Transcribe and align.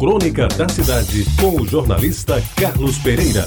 Crônica 0.00 0.48
da 0.48 0.66
Cidade, 0.66 1.26
com 1.38 1.60
o 1.60 1.66
jornalista 1.66 2.42
Carlos 2.56 2.96
Pereira. 3.00 3.44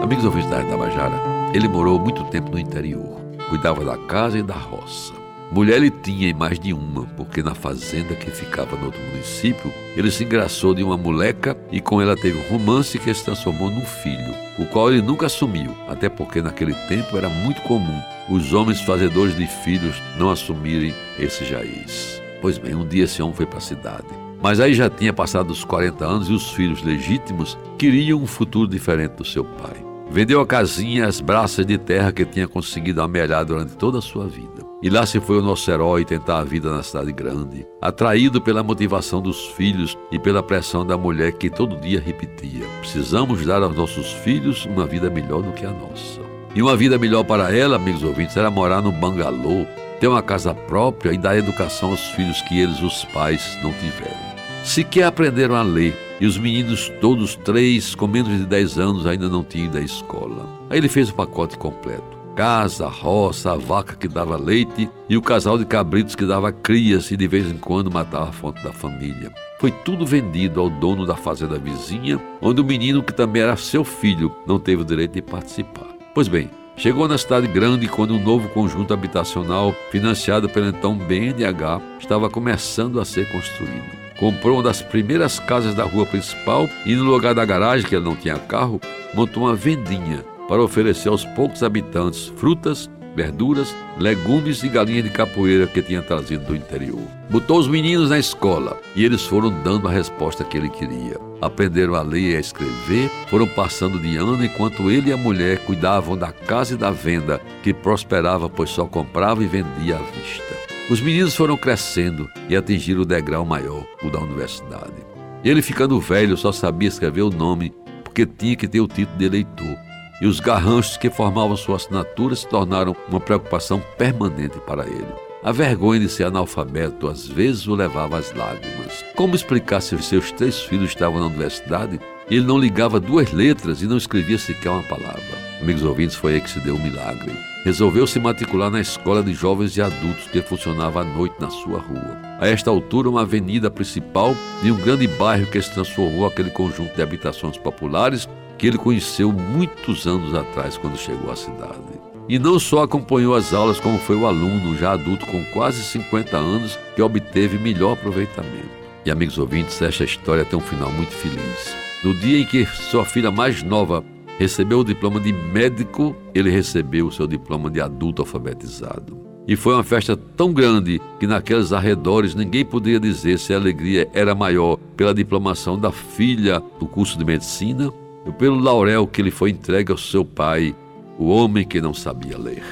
Amigos 0.00 0.24
ouvintes 0.24 0.48
da 0.48 0.62
Tabajara, 0.62 1.20
ele 1.52 1.66
morou 1.66 1.98
muito 1.98 2.22
tempo 2.26 2.52
no 2.52 2.58
interior. 2.60 3.20
Cuidava 3.48 3.84
da 3.84 3.96
casa 4.06 4.38
e 4.38 4.44
da 4.44 4.54
roça. 4.54 5.12
Mulher 5.50 5.78
ele 5.78 5.90
tinha 5.90 6.28
e 6.28 6.32
mais 6.32 6.56
de 6.56 6.72
uma, 6.72 7.02
porque 7.16 7.42
na 7.42 7.52
fazenda 7.52 8.14
que 8.14 8.30
ficava 8.30 8.76
no 8.76 8.86
outro 8.86 9.00
município, 9.10 9.72
ele 9.96 10.12
se 10.12 10.22
engraçou 10.22 10.72
de 10.72 10.84
uma 10.84 10.96
moleca 10.96 11.58
e 11.72 11.80
com 11.80 12.00
ela 12.00 12.14
teve 12.14 12.38
um 12.38 12.48
romance 12.48 12.96
que 12.96 13.12
se 13.12 13.24
transformou 13.24 13.72
num 13.72 13.84
filho, 13.84 14.32
o 14.56 14.64
qual 14.66 14.92
ele 14.92 15.02
nunca 15.02 15.26
assumiu, 15.26 15.76
até 15.88 16.08
porque 16.08 16.40
naquele 16.40 16.74
tempo 16.86 17.16
era 17.16 17.28
muito 17.28 17.60
comum 17.62 18.00
os 18.28 18.54
homens 18.54 18.80
fazedores 18.82 19.36
de 19.36 19.48
filhos 19.48 20.00
não 20.16 20.30
assumirem 20.30 20.94
esse 21.18 21.44
jaiz. 21.44 22.22
Pois 22.40 22.56
bem, 22.56 22.76
um 22.76 22.86
dia 22.86 23.02
esse 23.02 23.20
homem 23.20 23.34
foi 23.34 23.46
para 23.46 23.58
a 23.58 23.62
cidade. 23.62 24.29
Mas 24.42 24.58
aí 24.58 24.72
já 24.72 24.88
tinha 24.88 25.12
passado 25.12 25.50
os 25.50 25.64
40 25.64 26.04
anos 26.04 26.28
e 26.28 26.32
os 26.32 26.50
filhos 26.50 26.82
legítimos 26.82 27.58
queriam 27.78 28.20
um 28.20 28.26
futuro 28.26 28.68
diferente 28.68 29.12
do 29.12 29.24
seu 29.24 29.44
pai. 29.44 29.84
Vendeu 30.10 30.40
a 30.40 30.46
casinha, 30.46 31.06
as 31.06 31.20
braças 31.20 31.64
de 31.64 31.78
terra 31.78 32.10
que 32.10 32.24
tinha 32.24 32.48
conseguido 32.48 33.00
amelhar 33.00 33.44
durante 33.44 33.76
toda 33.76 33.98
a 33.98 34.02
sua 34.02 34.26
vida. 34.26 34.68
E 34.82 34.90
lá 34.90 35.06
se 35.06 35.20
foi 35.20 35.38
o 35.38 35.42
nosso 35.42 35.70
herói 35.70 36.04
tentar 36.04 36.38
a 36.38 36.44
vida 36.44 36.68
na 36.68 36.82
cidade 36.82 37.12
grande, 37.12 37.64
atraído 37.80 38.40
pela 38.40 38.62
motivação 38.62 39.20
dos 39.20 39.46
filhos 39.48 39.96
e 40.10 40.18
pela 40.18 40.42
pressão 40.42 40.84
da 40.84 40.98
mulher 40.98 41.32
que 41.32 41.48
todo 41.48 41.80
dia 41.80 42.00
repetia: 42.00 42.66
precisamos 42.80 43.46
dar 43.46 43.62
aos 43.62 43.76
nossos 43.76 44.10
filhos 44.10 44.66
uma 44.66 44.86
vida 44.86 45.08
melhor 45.08 45.42
do 45.42 45.52
que 45.52 45.64
a 45.64 45.70
nossa. 45.70 46.20
E 46.54 46.60
uma 46.60 46.76
vida 46.76 46.98
melhor 46.98 47.22
para 47.22 47.54
ela, 47.54 47.76
amigos 47.76 48.02
ouvintes, 48.02 48.36
era 48.36 48.50
morar 48.50 48.82
no 48.82 48.90
bangalô, 48.90 49.64
ter 50.00 50.08
uma 50.08 50.22
casa 50.22 50.52
própria 50.52 51.12
e 51.12 51.18
dar 51.18 51.36
educação 51.36 51.90
aos 51.90 52.08
filhos 52.08 52.42
que 52.42 52.58
eles, 52.58 52.82
os 52.82 53.04
pais, 53.04 53.56
não 53.62 53.72
tiveram. 53.74 54.29
Sequer 54.64 55.04
aprenderam 55.04 55.56
a 55.56 55.62
ler, 55.62 55.96
e 56.20 56.26
os 56.26 56.36
meninos, 56.36 56.92
todos 57.00 57.34
três, 57.34 57.94
com 57.94 58.06
menos 58.06 58.38
de 58.38 58.44
10 58.44 58.78
anos, 58.78 59.06
ainda 59.06 59.28
não 59.28 59.42
tinham 59.42 59.66
ido 59.66 59.78
à 59.78 59.80
escola. 59.80 60.46
Aí 60.68 60.78
ele 60.78 60.88
fez 60.88 61.08
o 61.08 61.14
pacote 61.14 61.56
completo: 61.56 62.18
casa, 62.36 62.86
roça, 62.86 63.52
a 63.52 63.56
vaca 63.56 63.96
que 63.96 64.06
dava 64.06 64.36
leite 64.36 64.88
e 65.08 65.16
o 65.16 65.22
casal 65.22 65.56
de 65.56 65.64
cabritos 65.64 66.14
que 66.14 66.26
dava 66.26 66.52
crias 66.52 67.10
e 67.10 67.16
de 67.16 67.26
vez 67.26 67.50
em 67.50 67.56
quando 67.56 67.90
matava 67.90 68.28
a 68.28 68.32
fonte 68.32 68.62
da 68.62 68.72
família. 68.72 69.32
Foi 69.58 69.70
tudo 69.70 70.06
vendido 70.06 70.60
ao 70.60 70.68
dono 70.68 71.06
da 71.06 71.16
fazenda 71.16 71.58
vizinha, 71.58 72.20
onde 72.40 72.60
o 72.60 72.64
menino, 72.64 73.02
que 73.02 73.14
também 73.14 73.42
era 73.42 73.56
seu 73.56 73.82
filho, 73.82 74.34
não 74.46 74.58
teve 74.58 74.82
o 74.82 74.84
direito 74.84 75.14
de 75.14 75.22
participar. 75.22 75.88
Pois 76.14 76.28
bem, 76.28 76.50
Chegou 76.76 77.06
na 77.06 77.18
cidade 77.18 77.46
grande 77.46 77.86
quando 77.88 78.14
um 78.14 78.22
novo 78.22 78.48
conjunto 78.48 78.94
habitacional, 78.94 79.74
financiado 79.90 80.48
pelo 80.48 80.68
então 80.68 80.96
BNH, 80.96 81.78
estava 81.98 82.30
começando 82.30 82.98
a 82.98 83.04
ser 83.04 83.30
construído 83.30 83.99
comprou 84.20 84.58
uma 84.58 84.62
das 84.62 84.82
primeiras 84.82 85.40
casas 85.40 85.74
da 85.74 85.82
rua 85.82 86.04
principal 86.04 86.68
e, 86.84 86.94
no 86.94 87.04
lugar 87.04 87.34
da 87.34 87.44
garagem, 87.44 87.86
que 87.88 87.96
ele 87.96 88.04
não 88.04 88.14
tinha 88.14 88.38
carro, 88.38 88.78
montou 89.14 89.44
uma 89.44 89.56
vendinha 89.56 90.22
para 90.46 90.62
oferecer 90.62 91.08
aos 91.08 91.24
poucos 91.24 91.62
habitantes 91.62 92.26
frutas, 92.36 92.90
verduras, 93.16 93.74
legumes 93.98 94.62
e 94.62 94.68
galinha 94.68 95.02
de 95.02 95.10
capoeira 95.10 95.66
que 95.66 95.82
tinha 95.82 96.02
trazido 96.02 96.44
do 96.44 96.56
interior. 96.56 97.00
Botou 97.28 97.58
os 97.58 97.66
meninos 97.66 98.10
na 98.10 98.18
escola 98.18 98.78
e 98.94 99.04
eles 99.04 99.22
foram 99.24 99.50
dando 99.62 99.88
a 99.88 99.90
resposta 99.90 100.44
que 100.44 100.56
ele 100.56 100.68
queria. 100.68 101.18
Aprenderam 101.40 101.94
a 101.94 102.02
ler 102.02 102.32
e 102.32 102.36
a 102.36 102.40
escrever, 102.40 103.10
foram 103.28 103.46
passando 103.46 103.98
de 103.98 104.16
ano 104.16 104.44
enquanto 104.44 104.90
ele 104.90 105.10
e 105.10 105.12
a 105.12 105.16
mulher 105.16 105.58
cuidavam 105.60 106.16
da 106.16 106.30
casa 106.30 106.74
e 106.74 106.76
da 106.76 106.90
venda, 106.90 107.40
que 107.62 107.72
prosperava 107.72 108.48
pois 108.48 108.70
só 108.70 108.84
comprava 108.84 109.42
e 109.42 109.46
vendia 109.46 109.96
à 109.96 110.02
vista. 110.02 110.49
Os 110.90 111.00
meninos 111.00 111.36
foram 111.36 111.56
crescendo 111.56 112.28
e 112.48 112.56
atingiram 112.56 113.02
o 113.02 113.06
degrau 113.06 113.46
maior, 113.46 113.86
o 114.02 114.10
da 114.10 114.18
universidade. 114.18 115.06
Ele, 115.44 115.62
ficando 115.62 116.00
velho, 116.00 116.36
só 116.36 116.50
sabia 116.50 116.88
escrever 116.88 117.22
o 117.22 117.30
nome 117.30 117.72
porque 118.02 118.26
tinha 118.26 118.56
que 118.56 118.66
ter 118.66 118.80
o 118.80 118.88
título 118.88 119.16
de 119.16 119.24
eleitor. 119.24 119.78
E 120.20 120.26
os 120.26 120.40
garranchos 120.40 120.96
que 120.96 121.08
formavam 121.08 121.56
sua 121.56 121.76
assinatura 121.76 122.34
se 122.34 122.48
tornaram 122.48 122.96
uma 123.08 123.20
preocupação 123.20 123.80
permanente 123.96 124.58
para 124.66 124.84
ele. 124.84 125.14
A 125.44 125.52
vergonha 125.52 126.00
de 126.00 126.08
ser 126.08 126.24
analfabeto 126.24 127.06
às 127.06 127.24
vezes 127.24 127.68
o 127.68 127.74
levava 127.76 128.18
às 128.18 128.34
lágrimas. 128.34 129.04
Como 129.14 129.36
explicar 129.36 129.80
se 129.80 129.96
seus 130.02 130.32
três 130.32 130.60
filhos 130.60 130.90
estavam 130.90 131.20
na 131.20 131.26
universidade 131.26 132.00
ele 132.28 132.44
não 132.44 132.58
ligava 132.58 132.98
duas 132.98 133.32
letras 133.32 133.80
e 133.80 133.86
não 133.86 133.96
escrevia 133.96 134.38
sequer 134.38 134.70
uma 134.70 134.82
palavra? 134.82 135.49
Amigos 135.60 135.82
ouvintes, 135.82 136.16
foi 136.16 136.34
aí 136.34 136.40
que 136.40 136.50
se 136.50 136.60
deu 136.60 136.74
o 136.74 136.78
um 136.78 136.82
milagre 136.82 137.32
resolveu 137.64 138.06
se 138.06 138.18
matricular 138.18 138.70
na 138.70 138.80
escola 138.80 139.22
de 139.22 139.34
jovens 139.34 139.76
e 139.76 139.82
adultos 139.82 140.26
que 140.28 140.40
funcionava 140.42 141.02
à 141.02 141.04
noite 141.04 141.36
na 141.38 141.50
sua 141.50 141.78
rua. 141.78 142.18
A 142.38 142.48
esta 142.48 142.70
altura, 142.70 143.10
uma 143.10 143.22
avenida 143.22 143.70
principal 143.70 144.34
de 144.62 144.72
um 144.72 144.76
grande 144.76 145.06
bairro 145.06 145.46
que 145.46 145.60
se 145.60 145.72
transformou 145.72 146.26
aquele 146.26 146.50
conjunto 146.50 146.94
de 146.94 147.02
habitações 147.02 147.58
populares 147.58 148.28
que 148.56 148.66
ele 148.66 148.78
conheceu 148.78 149.32
muitos 149.32 150.06
anos 150.06 150.34
atrás 150.34 150.76
quando 150.76 150.98
chegou 150.98 151.30
à 151.30 151.36
cidade. 151.36 152.00
E 152.28 152.38
não 152.38 152.58
só 152.58 152.82
acompanhou 152.82 153.34
as 153.34 153.52
aulas, 153.52 153.80
como 153.80 153.98
foi 153.98 154.16
o 154.16 154.26
aluno, 154.26 154.76
já 154.76 154.92
adulto 154.92 155.26
com 155.26 155.44
quase 155.46 155.82
50 155.82 156.36
anos, 156.36 156.78
que 156.94 157.02
obteve 157.02 157.58
melhor 157.58 157.94
aproveitamento. 157.94 158.80
E 159.04 159.10
amigos 159.10 159.38
ouvintes, 159.38 159.80
esta 159.82 160.04
história 160.04 160.44
tem 160.44 160.58
um 160.58 160.62
final 160.62 160.90
muito 160.92 161.12
feliz. 161.12 161.74
No 162.04 162.14
dia 162.14 162.38
em 162.38 162.46
que 162.46 162.64
sua 162.66 163.04
filha 163.04 163.30
mais 163.30 163.62
nova 163.62 164.04
recebeu 164.40 164.78
o 164.78 164.84
diploma 164.84 165.20
de 165.20 165.34
médico, 165.34 166.16
ele 166.34 166.48
recebeu 166.50 167.08
o 167.08 167.12
seu 167.12 167.26
diploma 167.26 167.70
de 167.70 167.78
adulto 167.78 168.22
alfabetizado. 168.22 169.20
E 169.46 169.54
foi 169.54 169.74
uma 169.74 169.84
festa 169.84 170.16
tão 170.16 170.50
grande 170.50 170.98
que 171.18 171.26
naqueles 171.26 171.74
arredores 171.74 172.34
ninguém 172.34 172.64
poderia 172.64 172.98
dizer 172.98 173.38
se 173.38 173.52
a 173.52 173.58
alegria 173.58 174.08
era 174.14 174.34
maior 174.34 174.78
pela 174.96 175.12
diplomação 175.12 175.78
da 175.78 175.92
filha 175.92 176.58
do 176.78 176.86
curso 176.86 177.18
de 177.18 177.24
medicina 177.24 177.92
ou 178.24 178.32
pelo 178.32 178.58
laurel 178.58 179.06
que 179.06 179.20
lhe 179.20 179.30
foi 179.30 179.50
entregue 179.50 179.92
ao 179.92 179.98
seu 179.98 180.24
pai, 180.24 180.74
o 181.18 181.28
homem 181.28 181.66
que 181.66 181.78
não 181.78 181.92
sabia 181.92 182.38
ler. 182.38 182.62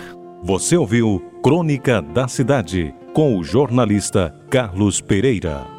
Você 0.42 0.74
ouviu 0.74 1.22
Crônica 1.42 2.00
da 2.00 2.28
Cidade 2.28 2.94
com 3.12 3.36
o 3.36 3.44
jornalista 3.44 4.34
Carlos 4.48 5.02
Pereira. 5.02 5.77